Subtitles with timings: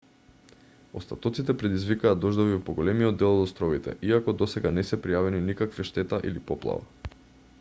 [0.99, 6.23] остатоците предизвикаа дождови во поголемиот дел од островите иако досега не се пријавени никаква штета
[6.31, 7.17] или поплава